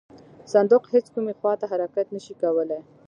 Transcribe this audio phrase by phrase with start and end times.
[0.53, 2.79] صندوق هیڅ کومې خواته حرکت نه شي کولی.